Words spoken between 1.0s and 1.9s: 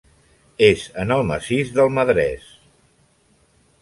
en el massís